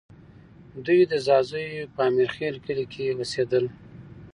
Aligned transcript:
دوی 0.85 1.01
د 1.11 1.13
ځاځیو 1.25 1.91
په 1.93 2.01
امیرخېل 2.09 2.55
کلي 2.65 2.85
کې 2.93 3.15
اوسېدل 3.17 3.65